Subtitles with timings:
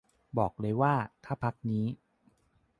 [0.37, 1.85] บอกเลยว่า ถ้าพรรคนี้